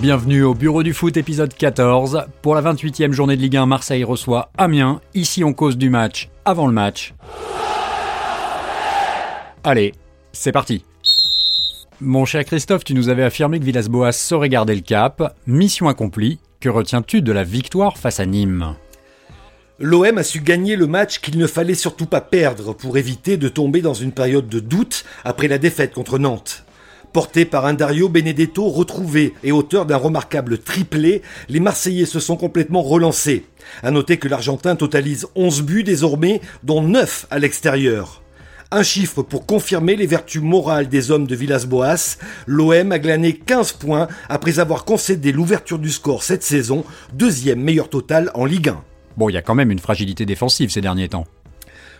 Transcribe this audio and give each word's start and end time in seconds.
Bienvenue 0.00 0.44
au 0.44 0.54
Bureau 0.54 0.82
du 0.82 0.94
Foot 0.94 1.18
épisode 1.18 1.52
14. 1.52 2.24
Pour 2.40 2.54
la 2.54 2.62
28e 2.62 3.12
journée 3.12 3.36
de 3.36 3.42
Ligue 3.42 3.58
1, 3.58 3.66
Marseille 3.66 4.02
reçoit 4.02 4.50
Amiens. 4.56 5.02
Ici 5.12 5.44
on 5.44 5.52
cause 5.52 5.76
du 5.76 5.90
match 5.90 6.30
avant 6.46 6.66
le 6.66 6.72
match. 6.72 7.12
Allez, 9.62 9.92
c'est 10.32 10.52
parti. 10.52 10.86
Mon 12.00 12.24
cher 12.24 12.46
Christophe, 12.46 12.82
tu 12.82 12.94
nous 12.94 13.10
avais 13.10 13.24
affirmé 13.24 13.60
que 13.60 13.64
Villas-Boas 13.66 14.12
saurait 14.12 14.48
garder 14.48 14.74
le 14.74 14.80
cap. 14.80 15.36
Mission 15.46 15.86
accomplie. 15.86 16.38
Que 16.60 16.70
retiens-tu 16.70 17.20
de 17.20 17.32
la 17.32 17.44
victoire 17.44 17.98
face 17.98 18.20
à 18.20 18.24
Nîmes? 18.24 18.76
L'OM 19.78 20.16
a 20.16 20.22
su 20.22 20.40
gagner 20.40 20.76
le 20.76 20.86
match 20.86 21.20
qu'il 21.20 21.36
ne 21.36 21.46
fallait 21.46 21.74
surtout 21.74 22.06
pas 22.06 22.22
perdre 22.22 22.72
pour 22.72 22.96
éviter 22.96 23.36
de 23.36 23.50
tomber 23.50 23.82
dans 23.82 23.92
une 23.92 24.12
période 24.12 24.48
de 24.48 24.60
doute 24.60 25.04
après 25.24 25.48
la 25.48 25.58
défaite 25.58 25.92
contre 25.92 26.18
Nantes. 26.18 26.64
Porté 27.12 27.44
par 27.44 27.66
un 27.66 27.74
Dario 27.74 28.08
Benedetto 28.08 28.68
retrouvé 28.68 29.34
et 29.42 29.50
auteur 29.50 29.84
d'un 29.84 29.96
remarquable 29.96 30.58
triplé, 30.58 31.22
les 31.48 31.58
Marseillais 31.58 32.06
se 32.06 32.20
sont 32.20 32.36
complètement 32.36 32.82
relancés. 32.82 33.46
À 33.82 33.90
noter 33.90 34.16
que 34.16 34.28
l'Argentin 34.28 34.76
totalise 34.76 35.26
11 35.34 35.62
buts 35.62 35.82
désormais, 35.82 36.40
dont 36.62 36.82
9 36.82 37.26
à 37.30 37.40
l'extérieur. 37.40 38.22
Un 38.70 38.84
chiffre 38.84 39.22
pour 39.22 39.44
confirmer 39.44 39.96
les 39.96 40.06
vertus 40.06 40.40
morales 40.40 40.88
des 40.88 41.10
hommes 41.10 41.26
de 41.26 41.34
Villas-Boas. 41.34 42.18
L'OM 42.46 42.92
a 42.92 42.98
glané 43.00 43.32
15 43.32 43.72
points 43.72 44.06
après 44.28 44.60
avoir 44.60 44.84
concédé 44.84 45.32
l'ouverture 45.32 45.80
du 45.80 45.90
score 45.90 46.22
cette 46.22 46.44
saison, 46.44 46.84
deuxième 47.12 47.60
meilleur 47.60 47.88
total 47.88 48.30
en 48.34 48.44
Ligue 48.44 48.68
1. 48.68 48.84
Bon, 49.16 49.28
il 49.28 49.32
y 49.32 49.36
a 49.38 49.42
quand 49.42 49.56
même 49.56 49.72
une 49.72 49.80
fragilité 49.80 50.24
défensive 50.24 50.70
ces 50.70 50.80
derniers 50.80 51.08
temps. 51.08 51.26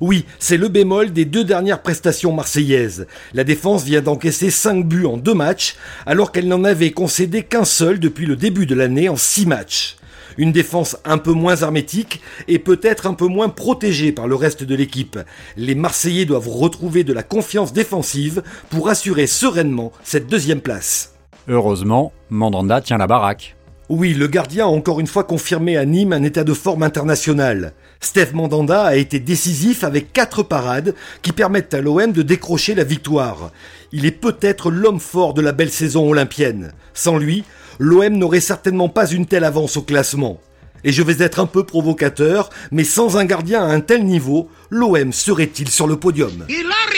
Oui, 0.00 0.26
c'est 0.38 0.56
le 0.56 0.68
bémol 0.68 1.12
des 1.12 1.24
deux 1.24 1.44
dernières 1.44 1.82
prestations 1.82 2.32
marseillaises. 2.32 3.06
La 3.32 3.44
défense 3.44 3.84
vient 3.84 4.02
d'encaisser 4.02 4.50
5 4.50 4.86
buts 4.86 5.06
en 5.06 5.16
deux 5.16 5.34
matchs, 5.34 5.76
alors 6.04 6.32
qu'elle 6.32 6.48
n'en 6.48 6.64
avait 6.64 6.90
concédé 6.90 7.42
qu'un 7.42 7.64
seul 7.64 7.98
depuis 7.98 8.26
le 8.26 8.36
début 8.36 8.66
de 8.66 8.74
l'année 8.74 9.08
en 9.08 9.16
6 9.16 9.46
matchs. 9.46 9.96
Une 10.38 10.52
défense 10.52 10.98
un 11.04 11.16
peu 11.16 11.32
moins 11.32 11.56
hermétique 11.56 12.20
et 12.46 12.58
peut-être 12.58 13.06
un 13.06 13.14
peu 13.14 13.26
moins 13.26 13.48
protégée 13.48 14.12
par 14.12 14.28
le 14.28 14.34
reste 14.34 14.64
de 14.64 14.74
l'équipe. 14.74 15.18
Les 15.56 15.74
Marseillais 15.74 16.26
doivent 16.26 16.48
retrouver 16.48 17.04
de 17.04 17.14
la 17.14 17.22
confiance 17.22 17.72
défensive 17.72 18.42
pour 18.68 18.90
assurer 18.90 19.26
sereinement 19.26 19.92
cette 20.04 20.26
deuxième 20.26 20.60
place. 20.60 21.14
Heureusement, 21.48 22.12
Mandanda 22.28 22.80
tient 22.82 22.98
la 22.98 23.06
baraque. 23.06 23.55
Oui, 23.88 24.14
le 24.14 24.26
gardien 24.26 24.64
a 24.64 24.68
encore 24.68 24.98
une 24.98 25.06
fois 25.06 25.22
confirmé 25.22 25.76
à 25.76 25.84
Nîmes 25.84 26.12
un 26.12 26.24
état 26.24 26.42
de 26.42 26.54
forme 26.54 26.82
international. 26.82 27.72
Steve 28.00 28.34
Mandanda 28.34 28.82
a 28.82 28.96
été 28.96 29.20
décisif 29.20 29.84
avec 29.84 30.12
quatre 30.12 30.42
parades 30.42 30.92
qui 31.22 31.30
permettent 31.30 31.72
à 31.72 31.80
l'OM 31.80 32.10
de 32.10 32.22
décrocher 32.22 32.74
la 32.74 32.82
victoire. 32.82 33.52
Il 33.92 34.04
est 34.04 34.10
peut-être 34.10 34.72
l'homme 34.72 34.98
fort 34.98 35.34
de 35.34 35.40
la 35.40 35.52
belle 35.52 35.70
saison 35.70 36.10
olympienne. 36.10 36.72
Sans 36.94 37.16
lui, 37.16 37.44
l'OM 37.78 38.14
n'aurait 38.14 38.40
certainement 38.40 38.88
pas 38.88 39.08
une 39.08 39.26
telle 39.26 39.44
avance 39.44 39.76
au 39.76 39.82
classement. 39.82 40.40
Et 40.82 40.90
je 40.90 41.02
vais 41.04 41.24
être 41.24 41.38
un 41.38 41.46
peu 41.46 41.62
provocateur, 41.62 42.50
mais 42.72 42.84
sans 42.84 43.16
un 43.16 43.24
gardien 43.24 43.62
à 43.62 43.72
un 43.72 43.80
tel 43.80 44.04
niveau, 44.04 44.50
l'OM 44.68 45.12
serait-il 45.12 45.68
sur 45.68 45.86
le 45.86 45.96
podium? 45.96 46.44
Il 46.48 46.66
a 46.66 46.90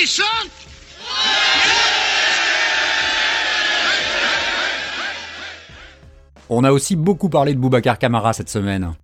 On 6.50 6.64
a 6.64 6.72
aussi 6.72 6.96
beaucoup 6.96 7.28
parlé 7.28 7.54
de 7.54 7.58
Boubacar 7.58 7.98
Camara 7.98 8.32
cette 8.32 8.48
semaine. 8.48 8.94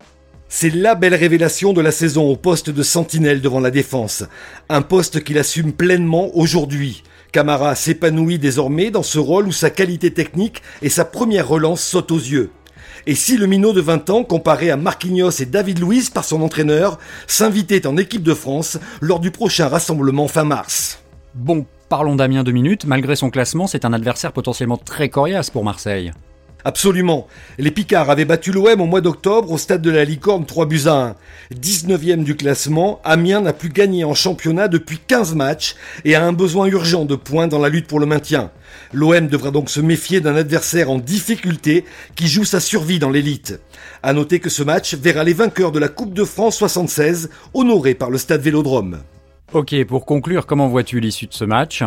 C'est 0.49 0.75
la 0.75 0.95
belle 0.95 1.15
révélation 1.15 1.73
de 1.73 1.81
la 1.81 1.91
saison 1.91 2.31
au 2.31 2.37
poste 2.37 2.71
de 2.71 2.83
sentinelle 2.83 3.43
devant 3.43 3.61
la 3.61 3.71
défense. 3.71 4.25
Un 4.69 4.83
poste 4.83 5.23
qu'il 5.23 5.37
assume 5.37 5.73
pleinement 5.73 6.31
aujourd'hui. 6.35 7.03
Camara 7.33 7.75
s'épanouit 7.75 8.39
désormais 8.39 8.91
dans 8.91 9.03
ce 9.03 9.19
rôle 9.19 9.49
où 9.49 9.53
sa 9.53 9.69
qualité 9.69 10.13
technique 10.13 10.63
et 10.81 10.89
sa 10.89 11.05
première 11.05 11.49
relance 11.49 11.83
sautent 11.83 12.13
aux 12.13 12.19
yeux. 12.19 12.51
Et 13.07 13.15
si 13.15 13.37
le 13.37 13.47
minot 13.47 13.73
de 13.75 13.81
20 13.83 14.09
ans, 14.09 14.25
comparé 14.25 14.71
à 14.71 14.79
Marquinhos 14.79 15.43
et 15.43 15.45
David 15.47 15.81
Luiz 15.81 16.09
par 16.09 16.25
son 16.25 16.41
entraîneur, 16.41 16.99
s'invitait 17.27 17.87
en 17.87 17.99
équipe 17.99 18.23
de 18.23 18.33
France 18.33 18.79
lors 19.03 19.21
du 19.21 19.31
prochain 19.31 19.69
rassemblement 19.69 20.29
fin 20.29 20.45
mars? 20.45 21.01
Bon, 21.35 21.67
parlons 21.91 22.17
d'Amiens 22.17 22.45
deux 22.45 22.53
minutes. 22.53 22.87
Malgré 22.87 23.17
son 23.17 23.29
classement, 23.29 23.67
c'est 23.67 23.85
un 23.85 23.93
adversaire 23.93 24.33
potentiellement 24.33 24.79
très 24.79 25.11
coriace 25.11 25.51
pour 25.51 25.65
Marseille. 25.65 26.13
Absolument. 26.65 27.27
Les 27.59 27.71
Picards 27.71 28.09
avaient 28.09 28.25
battu 28.25 28.51
l'OM 28.51 28.81
au 28.81 28.87
mois 28.87 29.03
d'octobre 29.03 29.53
au 29.53 29.59
stade 29.59 29.83
de 29.83 29.91
la 29.91 30.05
Licorne 30.05 30.47
3 30.47 30.65
buts 30.65 30.87
à 30.87 30.95
1. 30.95 31.17
19e 31.55 32.25
du 32.25 32.37
classement, 32.37 33.01
Amiens 33.05 33.43
n'a 33.43 33.53
plus 33.53 33.69
gagné 33.69 34.05
en 34.05 34.15
championnat 34.15 34.69
depuis 34.69 34.99
15 34.99 35.35
matchs 35.35 35.77
et 36.07 36.15
a 36.15 36.25
un 36.25 36.33
besoin 36.33 36.67
urgent 36.67 37.05
de 37.05 37.17
points 37.17 37.49
dans 37.49 37.59
la 37.59 37.69
lutte 37.69 37.87
pour 37.87 38.01
le 38.01 38.07
maintien. 38.07 38.51
L'OM 38.95 39.29
devra 39.29 39.51
donc 39.51 39.69
se 39.69 39.81
méfier 39.81 40.21
d'un 40.21 40.37
adversaire 40.37 40.91
en 40.91 40.99
difficulté 40.99 41.85
qui 42.17 42.29
joue 42.29 42.45
sa 42.45 42.61
survie 42.61 42.99
dans 42.99 43.11
l'élite. 43.11 43.61
À 44.03 44.15
noter 44.15 44.41
que 44.41 44.49
ce 44.49 44.63
match 44.63 44.95
verra 44.95 45.23
les 45.23 45.35
vainqueurs 45.35 45.73
de 45.73 45.79
la 45.79 45.89
Coupe 45.89 46.15
de 46.15 46.25
France 46.25 46.57
76 46.57 47.29
honorés 47.53 47.95
par 47.95 48.09
le 48.09 48.17
stade 48.17 48.41
Vélodrome. 48.41 49.01
Ok, 49.53 49.75
pour 49.85 50.07
conclure, 50.07 50.47
comment 50.47 50.69
vois-tu 50.69 50.99
l'issue 50.99 51.27
de 51.27 51.35
ce 51.35 51.45
match? 51.45 51.83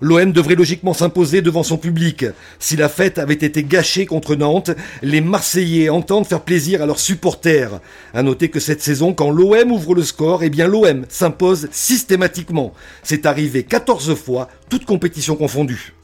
L'OM 0.00 0.32
devrait 0.32 0.54
logiquement 0.54 0.94
s'imposer 0.94 1.42
devant 1.42 1.62
son 1.62 1.76
public. 1.76 2.24
Si 2.58 2.76
la 2.76 2.88
fête 2.88 3.18
avait 3.18 3.34
été 3.34 3.62
gâchée 3.62 4.06
contre 4.06 4.34
Nantes, 4.34 4.70
les 5.02 5.20
Marseillais 5.20 5.90
entendent 5.90 6.26
faire 6.26 6.40
plaisir 6.40 6.82
à 6.82 6.86
leurs 6.86 6.98
supporters. 6.98 7.80
À 8.14 8.22
noter 8.22 8.48
que 8.48 8.60
cette 8.60 8.82
saison, 8.82 9.12
quand 9.12 9.30
l'OM 9.30 9.72
ouvre 9.72 9.94
le 9.94 10.02
score, 10.02 10.42
eh 10.42 10.50
bien 10.50 10.66
l'OM 10.66 11.04
s'impose 11.08 11.68
systématiquement. 11.70 12.72
C'est 13.02 13.26
arrivé 13.26 13.62
14 13.62 14.14
fois, 14.14 14.48
toutes 14.68 14.86
compétitions 14.86 15.36
confondues. 15.36 15.94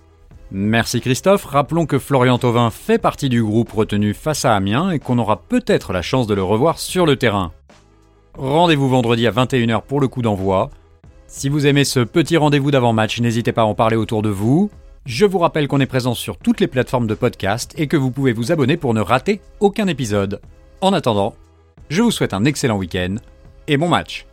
Merci 0.51 1.01
Christophe. 1.01 1.45
Rappelons 1.45 1.87
que 1.87 1.99
Florian 1.99 2.39
Thauvin 2.39 2.71
fait 2.71 2.99
partie 2.99 3.29
du 3.29 3.43
groupe 3.43 3.73
retenu 3.73 4.15
face 4.15 4.45
à 4.45 4.55
Amiens 4.55 4.91
et 4.91 4.99
qu'on 4.99 5.19
aura 5.19 5.43
peut-être 5.43 5.93
la 5.93 6.03
chance 6.03 6.27
de 6.27 6.35
le 6.35 6.43
revoir 6.43 6.79
sur 6.79 7.05
le 7.05 7.17
terrain. 7.17 7.53
Rendez-vous 8.39 8.89
vendredi 8.89 9.27
à 9.27 9.33
21h 9.33 9.83
pour 9.83 10.01
le 10.01 10.09
coup 10.09 10.23
d'envoi. 10.23 10.71
Si 11.29 11.49
vous 11.49 11.67
aimez 11.67 11.85
ce 11.85 12.01
petit 12.01 12.37
rendez-vous 12.37 12.71
d'avant-match, 12.71 13.21
n'hésitez 13.21 13.53
pas 13.53 13.63
à 13.63 13.67
en 13.67 13.75
parler 13.75 13.97
autour 13.97 14.23
de 14.23 14.29
vous. 14.29 14.71
Je 15.07 15.27
vous 15.27 15.39
rappelle 15.39 15.67
qu'on 15.67 15.81
est 15.81 15.87
présent 15.87 16.15
sur 16.15 16.37
toutes 16.37 16.61
les 16.61 16.69
plateformes 16.69 17.09
de 17.09 17.15
podcast 17.15 17.75
et 17.77 17.89
que 17.89 17.97
vous 17.97 18.13
pouvez 18.13 18.33
vous 18.33 18.53
abonner 18.53 18.77
pour 18.77 18.95
ne 18.95 19.01
rater 19.01 19.41
aucun 19.59 19.89
épisode. 19.89 20.41
En 20.81 20.93
attendant, 20.93 21.35
je 21.91 22.03
vous 22.03 22.13
souhaite 22.13 22.33
un 22.33 22.45
excellent 22.45 22.77
week-end 22.77 23.17
et 23.67 23.77
bon 23.77 23.89
match 23.89 24.27